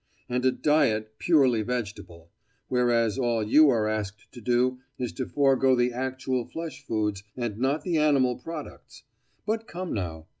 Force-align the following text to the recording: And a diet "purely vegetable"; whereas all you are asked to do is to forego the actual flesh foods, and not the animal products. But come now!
And 0.27 0.43
a 0.45 0.51
diet 0.51 1.19
"purely 1.19 1.61
vegetable"; 1.61 2.31
whereas 2.69 3.19
all 3.19 3.43
you 3.43 3.69
are 3.69 3.87
asked 3.87 4.31
to 4.31 4.41
do 4.41 4.79
is 4.97 5.13
to 5.13 5.27
forego 5.27 5.75
the 5.75 5.93
actual 5.93 6.43
flesh 6.43 6.83
foods, 6.83 7.23
and 7.37 7.59
not 7.59 7.83
the 7.83 7.97
animal 7.99 8.39
products. 8.39 9.03
But 9.45 9.67
come 9.67 9.93
now! 9.93 10.25